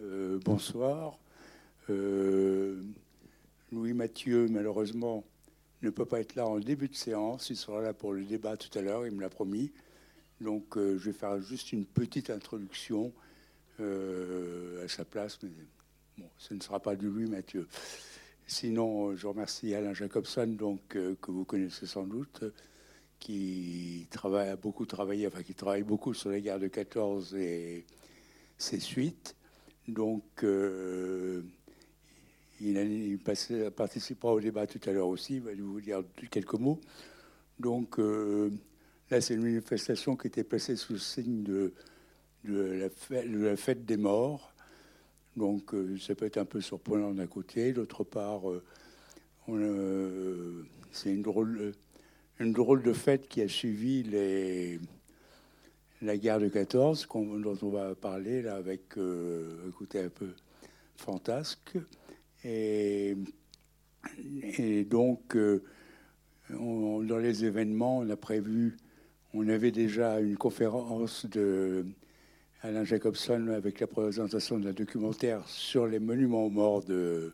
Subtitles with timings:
[0.00, 1.18] Euh, bonsoir.
[1.90, 2.82] Euh,
[3.72, 5.24] Louis Mathieu, malheureusement,
[5.82, 7.50] ne peut pas être là en début de séance.
[7.50, 9.72] Il sera là pour le débat tout à l'heure, il me l'a promis.
[10.40, 13.12] Donc euh, je vais faire juste une petite introduction
[13.80, 15.50] à sa place, mais
[16.16, 17.66] bon, ce ne sera pas du Louis Mathieu.
[18.46, 22.44] Sinon, je remercie Alain Jacobson, donc, que vous connaissez sans doute,
[23.18, 27.84] qui travaille, a beaucoup travaillé, enfin qui travaille beaucoup sur la guerre de 14 et
[28.58, 29.36] ses suites.
[29.88, 31.42] Donc, euh,
[32.60, 33.18] il,
[33.76, 36.80] participera au débat tout à l'heure aussi, il va vous dire quelques mots.
[37.58, 38.50] Donc, euh,
[39.10, 41.72] là, c'est une manifestation qui était placée sous le signe de,
[42.44, 44.54] la, fête, des morts.
[45.36, 47.72] Donc, euh, ça peut être un peu surprenant d'un côté.
[47.72, 48.42] D'autre part,
[50.92, 51.74] c'est une drôle
[52.82, 54.80] de fête qui a suivi les
[56.04, 60.28] la guerre de 14, dont on va parler là avec euh, un côté un peu
[60.96, 61.76] fantasque.
[62.44, 63.16] Et,
[64.90, 65.62] donc, euh,
[66.50, 68.76] dans les événements, on a prévu,
[69.32, 71.86] on avait déjà une conférence de
[72.62, 77.32] Alain Jacobson avec la présentation d'un documentaire sur les monuments morts de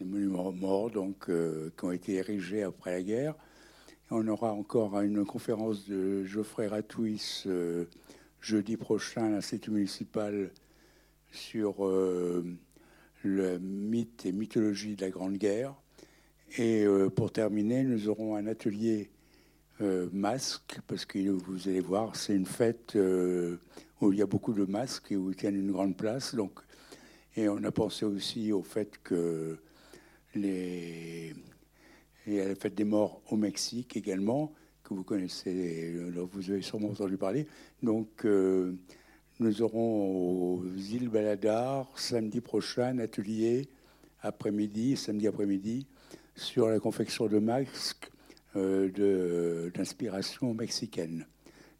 [0.00, 3.34] les monuments morts donc euh, qui ont été érigés après la guerre.
[4.10, 7.84] On aura encore une conférence de Geoffrey Ratouis euh,
[8.40, 10.50] jeudi prochain à l'Institut municipal
[11.30, 12.42] sur euh,
[13.22, 15.74] le mythe et mythologie de la Grande Guerre.
[16.56, 19.10] Et euh, pour terminer, nous aurons un atelier
[20.12, 22.98] masque, parce que vous allez voir, c'est une fête
[24.00, 26.34] où il y a beaucoup de masques et où ils tiennent une grande place.
[27.36, 29.56] Et on a pensé aussi au fait que
[30.34, 31.32] les
[32.28, 34.52] et à la fête des morts au Mexique également,
[34.84, 35.94] que vous connaissez,
[36.32, 37.46] vous avez sûrement entendu parler.
[37.82, 38.74] Donc, euh,
[39.40, 43.68] nous aurons aux îles Baladar samedi prochain un atelier
[44.20, 45.86] après-midi, samedi après-midi,
[46.34, 48.10] sur la confection de masques
[48.56, 51.26] euh, d'inspiration mexicaine.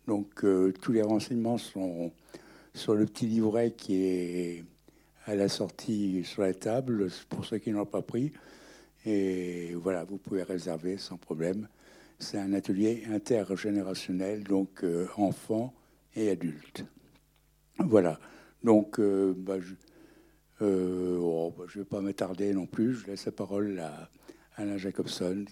[0.07, 2.13] Donc, euh, tous les renseignements sont
[2.75, 4.65] sur le petit livret qui est
[5.27, 8.33] à la sortie sur la table, pour ceux qui n'ont pas pris.
[9.11, 11.67] Et voilà, vous pouvez réserver sans problème.
[12.19, 15.73] C'est un atelier intergénérationnel, donc euh, enfants
[16.15, 16.85] et adultes.
[17.79, 18.21] Voilà.
[18.63, 19.77] Donc, euh, bah, je ne
[20.61, 22.97] euh, oh, bah, vais pas m'attarder non plus.
[22.97, 24.11] Je laisse la parole à
[24.57, 25.47] Alain Jacobson.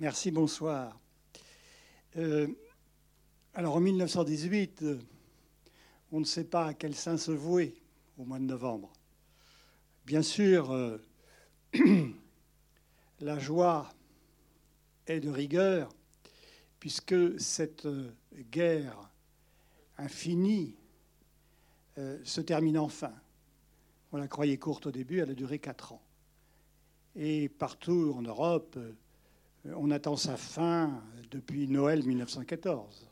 [0.00, 0.98] Merci, bonsoir.
[3.54, 4.84] alors, en 1918,
[6.10, 7.76] on ne sait pas à quel saint se vouer
[8.18, 8.92] au mois de novembre.
[10.06, 10.98] Bien sûr,
[13.20, 13.88] la joie
[15.06, 15.94] est de rigueur,
[16.78, 17.86] puisque cette
[18.50, 19.10] guerre
[19.98, 20.74] infinie
[21.98, 23.12] euh, se termine enfin.
[24.12, 26.02] On la croyait courte au début, elle a duré quatre ans.
[27.16, 28.92] Et partout en Europe, euh,
[29.76, 33.06] on attend sa fin depuis Noël 1914.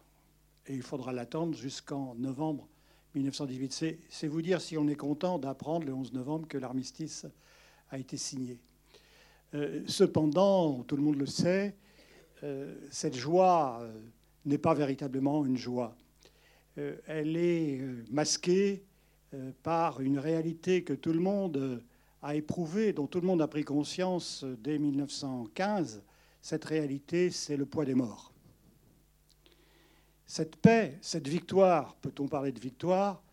[0.67, 2.69] Et il faudra l'attendre jusqu'en novembre
[3.15, 3.99] 1918.
[4.09, 7.27] C'est vous dire si on est content d'apprendre le 11 novembre que l'armistice
[7.91, 8.59] a été signé.
[9.55, 11.75] Euh, cependant, tout le monde le sait,
[12.43, 13.93] euh, cette joie euh,
[14.45, 15.97] n'est pas véritablement une joie.
[17.09, 18.85] elle est masquée
[19.65, 21.83] par une réalité que tout le monde
[22.23, 26.05] a éprouvée, dont tout le monde a pris conscience dès 1915.
[26.41, 28.33] Cette réalité, c'est le poids des morts.
[30.25, 33.25] Cette paix, cette victoire, peut-on parler de victoire,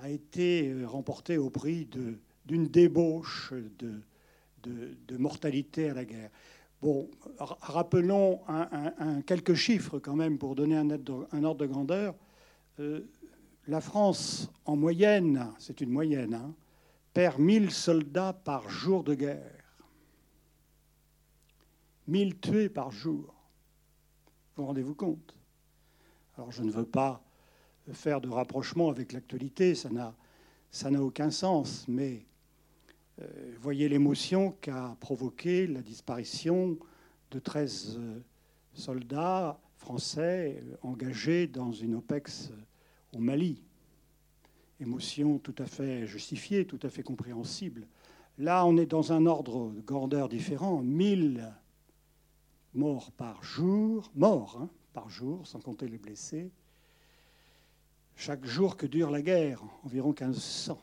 [0.00, 6.30] a été remportée au prix de d'une débauche de, mortalité à la guerre.
[6.80, 7.08] Bon,
[7.38, 8.40] rappelons
[9.26, 10.90] quelques chiffres quand même pour donner un,
[11.44, 12.14] ordre de grandeur.
[12.80, 13.08] Euh,
[13.68, 16.54] la France, en moyenne, c'est une moyenne, hein,
[17.12, 19.62] perd 1000 soldats par jour de guerre.
[22.08, 23.32] 1000 tués par jour.
[24.56, 25.36] Vous rendez-vous compte?
[26.36, 27.22] Alors je ne veux pas
[27.92, 32.24] faire de rapprochement avec l'actualité, ça n'a aucun sens, mais
[33.62, 36.78] voyez l'émotion qu'a provoqué la disparition
[37.30, 38.20] de 13 euh,
[38.74, 42.50] soldats français euh, engagés dans une OPEX
[43.14, 43.62] au Mali.
[44.80, 47.86] Émotion tout à fait justifiée, tout à fait compréhensible.
[48.38, 50.82] Là, on est dans un ordre de grandeur différent.
[50.82, 51.52] 1000
[52.74, 56.50] morts par jour, morts hein, par jour, sans compter les blessés.
[58.16, 60.78] Chaque jour que dure la guerre, environ 1500.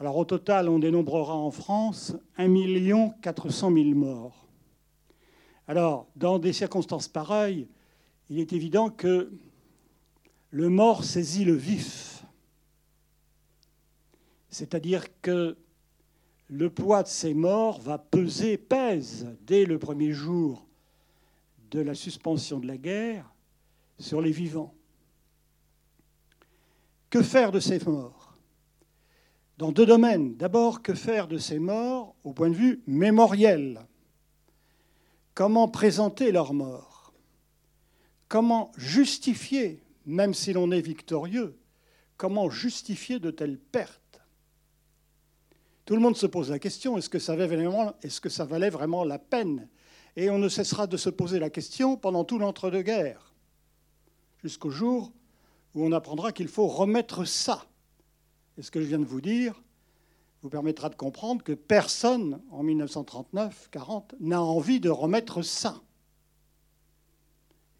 [0.00, 4.46] Alors au total, on dénombrera en France 1 400 000 morts.
[5.66, 7.68] Alors, dans des circonstances pareilles,
[8.28, 9.32] il est évident que
[10.50, 12.24] le mort saisit le vif.
[14.50, 15.56] C'est-à-dire que
[16.48, 20.66] le poids de ces morts va peser, pèse, dès le premier jour
[21.70, 23.28] de la suspension de la guerre,
[23.98, 24.74] sur les vivants.
[27.10, 28.23] Que faire de ces morts?
[29.56, 30.34] Dans deux domaines.
[30.36, 33.86] D'abord, que faire de ces morts au point de vue mémoriel?
[35.34, 37.12] Comment présenter leurs morts?
[38.28, 41.56] Comment justifier, même si l'on est victorieux,
[42.16, 44.20] comment justifier de telles pertes?
[45.84, 48.44] Tout le monde se pose la question, est-ce que, ça valait vraiment, est-ce que ça
[48.44, 49.68] valait vraiment la peine?
[50.16, 53.34] Et on ne cessera de se poser la question pendant tout l'entre-deux-guerres,
[54.42, 55.12] jusqu'au jour
[55.74, 57.66] où on apprendra qu'il faut remettre ça.
[58.58, 59.60] Et ce que je viens de vous dire
[60.42, 65.80] vous permettra de comprendre que personne en 1939-40 n'a envie de remettre ça.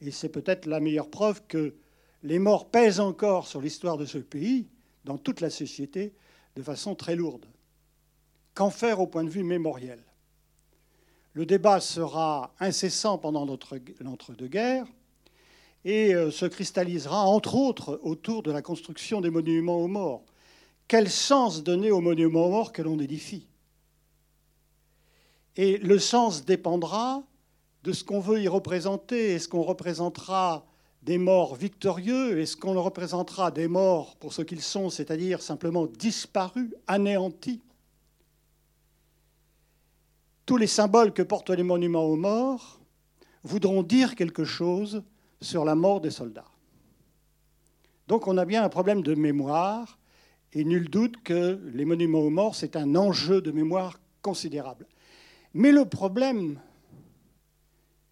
[0.01, 1.75] Et c'est peut-être la meilleure preuve que
[2.23, 4.67] les morts pèsent encore sur l'histoire de ce pays,
[5.05, 6.15] dans toute la société,
[6.57, 7.47] de façon très lourde.
[8.55, 10.03] Qu'en faire au point de vue mémoriel?
[11.35, 14.87] Le débat sera incessant pendant l'entre-deux-guerres
[15.85, 20.25] et euh, se cristallisera entre autres autour de la construction des monuments aux morts.
[20.89, 23.47] Quel sens donner aux monuments aux morts que l'on édifie?
[25.57, 27.23] Et le sens dépendra
[27.85, 29.33] de ce qu'on veut y représenter.
[29.33, 30.67] Est-ce qu'on représentera
[31.03, 32.41] des morts victorieux?
[32.41, 37.63] Est-ce qu'on représentera des morts pour ce qu'ils sont, c'est-à-dire simplement disparus, anéantis?
[40.47, 42.81] Tous les symboles que portent les monuments aux morts
[43.45, 45.03] voudront dire quelque chose
[45.41, 46.51] sur la mort des soldats.
[48.09, 49.99] Donc on a bien un problème de mémoire,
[50.55, 54.87] et nul doute que les monuments aux morts, c'est un enjeu de mémoire considérable.
[55.53, 56.61] Mais le problème,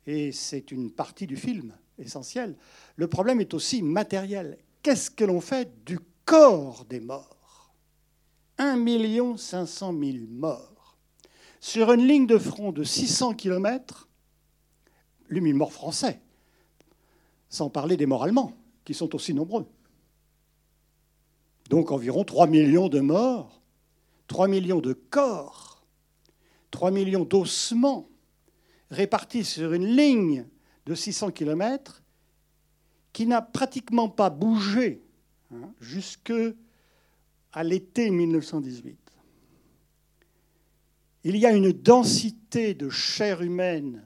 [0.07, 2.57] et c'est une partie du film essentielle,
[2.97, 4.59] le problème est aussi matériel.
[4.83, 7.73] Qu'est-ce que l'on fait du corps des morts?
[8.59, 10.97] 1 500 000 morts
[11.61, 14.09] sur une ligne de front de 600 km,
[15.31, 16.21] les mille morts français,
[17.49, 18.53] sans parler des morts allemands,
[18.85, 19.67] qui sont aussi nombreux.
[21.73, 23.63] Donc environ 3 millions de morts,
[24.27, 25.83] 3 millions de corps,
[26.71, 28.11] 3 millions d'ossements
[28.91, 30.47] répartis sur une ligne
[30.85, 32.03] de 600 km
[33.15, 35.03] qui n'a pratiquement pas bougé
[35.51, 36.35] hein, jusque
[37.55, 38.99] à l'été 1918
[41.25, 44.03] il y a une densité de chair humaine,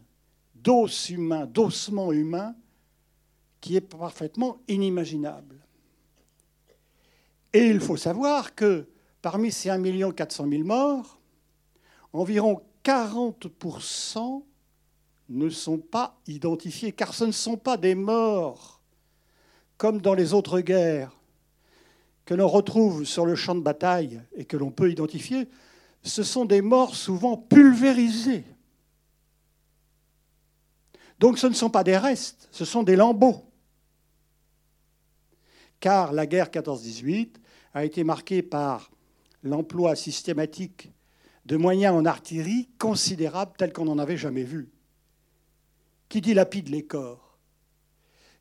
[0.54, 2.54] d'os humain, d'ossements humains,
[3.60, 5.65] qui est parfaitement inimaginable.
[7.56, 8.86] Et il faut savoir que
[9.22, 11.18] parmi ces 1 400 000 morts,
[12.12, 14.42] environ 40%
[15.30, 18.82] ne sont pas identifiés, car ce ne sont pas des morts
[19.78, 21.16] comme dans les autres guerres
[22.26, 25.48] que l'on retrouve sur le champ de bataille et que l'on peut identifier,
[26.02, 28.44] ce sont des morts souvent pulvérisés.
[31.18, 33.46] Donc ce ne sont pas des restes, ce sont des lambeaux.
[35.80, 37.45] Car la guerre 14-18
[37.76, 38.90] a été marquée par
[39.42, 40.90] l'emploi systématique
[41.44, 44.70] de moyens en artillerie considérables tels qu'on n'en avait jamais vu,
[46.08, 47.36] qui dilapide les corps,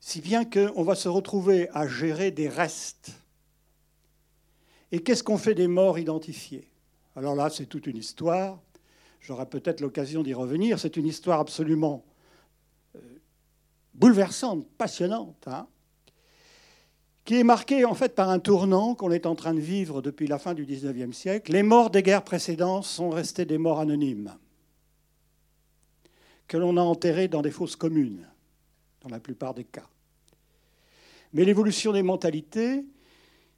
[0.00, 3.12] si bien qu'on va se retrouver à gérer des restes.
[4.90, 6.70] Et qu'est-ce qu'on fait des morts identifiés?
[7.14, 8.58] Alors là, c'est toute une histoire.
[9.20, 10.78] J'aurai peut-être l'occasion d'y revenir.
[10.78, 12.06] C'est une histoire absolument
[12.94, 13.00] euh,
[13.92, 15.68] bouleversante, passionnante, hein,
[17.26, 20.28] qui est marquée en fait par un tournant qu'on est en train de vivre depuis
[20.28, 21.52] la fin du XIXe siècle.
[21.52, 24.36] Les morts des guerres précédentes sont restés des morts anonymes,
[26.46, 28.24] que l'on a enterrés dans des fosses communes,
[29.02, 29.88] dans la plupart des cas.
[31.32, 32.84] Mais l'évolution des mentalités,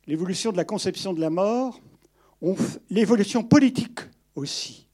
[0.07, 1.79] l'évolution de la conception de la mort,
[2.89, 4.01] l'évolution politique
[4.35, 4.89] aussi,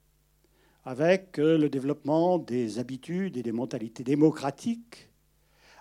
[0.84, 5.10] avec euh, le développement des habitudes et des mentalités démocratiques,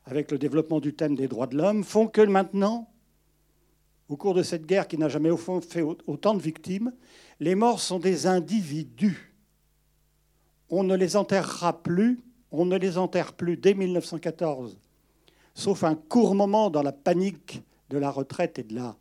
[0.05, 2.89] avec le développement du thème des droits de l'homme, font que maintenant,
[4.09, 6.93] au cours de cette guerre qui n'a jamais au fond fait autant de victimes,
[7.39, 9.33] les morts sont des individus.
[10.69, 12.19] On ne les enterrera plus,
[12.51, 14.77] on ne les enterre plus dès 1914,
[15.55, 18.95] sauf un court moment dans la panique de la retraite et de la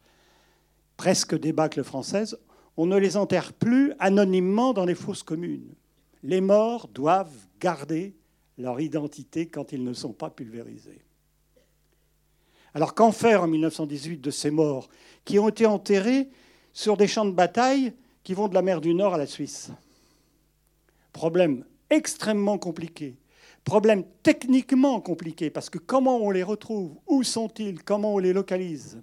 [0.97, 2.38] presque débâcle française
[2.76, 5.75] on ne les enterre plus anonymement dans les fosses communes.
[6.23, 8.14] Les morts doivent garder
[8.62, 11.02] leur identité quand ils ne sont pas pulvérisés.
[12.75, 14.88] Alors qu'en faire en 1918 de ces morts
[15.25, 16.28] qui ont été enterrés
[16.73, 17.92] sur des champs de bataille
[18.23, 19.71] qui vont de la mer du Nord à la Suisse?
[21.12, 23.19] Problème extrêmement compliqué.
[23.64, 26.99] Problème techniquement compliqué, parce que comment on les retrouve?
[27.07, 27.83] Où sont-ils?
[27.85, 29.00] Comment on les localise?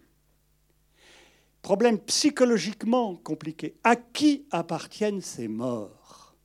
[1.62, 3.76] Problème psychologiquement compliqué.
[3.84, 6.36] À qui appartiennent ces morts?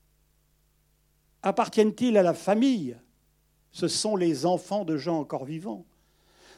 [1.42, 2.96] Appartiennent-ils à la famille
[3.74, 5.84] Ce sont les enfants de gens encore vivants.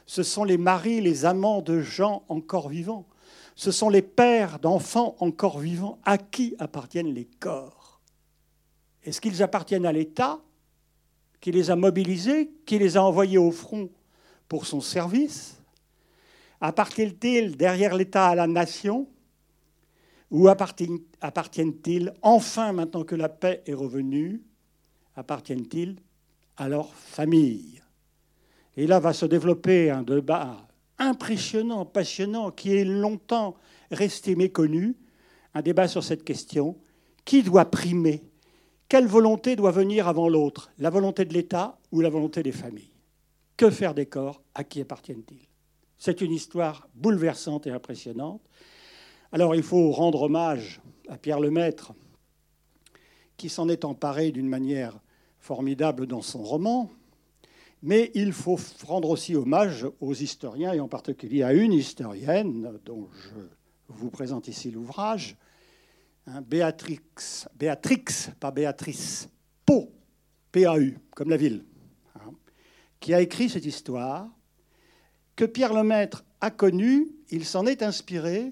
[0.05, 3.07] Ce sont les maris, les amants de gens encore vivants.
[3.55, 5.97] Ce sont les pères d'enfants encore vivants.
[6.05, 7.99] À qui appartiennent les corps
[9.03, 10.39] Est-ce qu'ils appartiennent à l'État
[11.41, 13.89] qui les a mobilisés, qui les a envoyés au front
[14.47, 15.57] pour son service?
[16.61, 19.07] Appartiennent-ils derrière l'État à la nation
[20.29, 24.43] Ou appartiennent-ils, enfin, maintenant que la paix est revenue,
[25.15, 25.95] appartiennent-ils
[26.57, 27.81] à leur famille.
[28.75, 30.67] Et là va se développer un débat
[30.99, 33.55] impressionnant, passionnant, qui est longtemps
[33.91, 34.95] resté méconnu,
[35.53, 36.77] un débat sur cette question.
[37.25, 38.23] Qui doit primer?
[38.89, 40.71] Quelle volonté doit venir avant l'autre?
[40.77, 42.93] La volonté de l'État ou la volonté des familles?
[43.57, 44.41] Que faire des corps?
[44.55, 45.47] À qui appartiennent-ils?
[45.97, 48.41] C'est une histoire bouleversante et impressionnante.
[49.31, 51.93] Alors il faut rendre hommage à Pierre Lemaître,
[53.35, 54.99] qui s'en est emparé d'une manière
[55.47, 56.91] formidable dans son roman,
[57.81, 63.07] mais il faut rendre aussi hommage aux historiens, et en particulier à une historienne dont
[63.13, 63.39] je
[63.87, 65.37] vous présente ici l'ouvrage,
[66.25, 66.99] hein, Béatrix,
[67.55, 69.29] Béatrix, pas Béatrice,
[69.65, 69.93] Pau,
[70.51, 71.63] P-A-U, comme la ville,
[72.15, 72.33] hein,
[72.99, 74.27] qui a écrit cette histoire
[75.37, 78.51] que Pierre Lemaître a connu, il s'en est inspiré,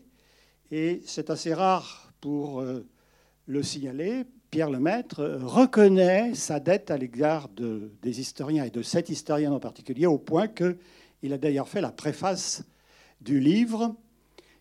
[0.72, 2.88] et c'est assez rare pour euh,
[3.48, 4.24] le signaler.
[4.56, 10.06] Pierre Lemaître reconnaît sa dette à l'égard des historiens, et de cet historien en particulier,
[10.06, 12.64] au point qu'il a d'ailleurs fait la préface
[13.20, 13.98] du livre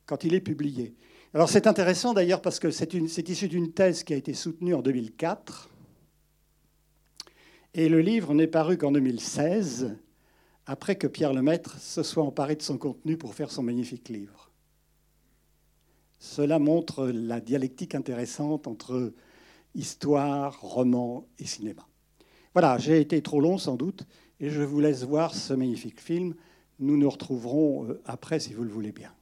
[0.04, 0.96] quand il est publié.
[1.32, 2.92] Alors c'est intéressant d'ailleurs parce que c'est
[3.28, 5.70] issu d'une thèse qui a été soutenue en 2004,
[7.74, 9.96] et le livre n'est paru qu'en 2016
[10.66, 14.50] après que Pierre Lemaître se soit emparé de son contenu pour faire son magnifique livre.
[16.18, 19.12] Cela montre la dialectique intéressante entre
[19.74, 21.86] histoire, roman et cinéma.
[22.52, 24.06] Voilà, j'ai été trop long sans doute,
[24.40, 26.34] et je vous laisse voir ce magnifique film.
[26.78, 29.12] Nous nous retrouverons euh, après si vous le voulez bien.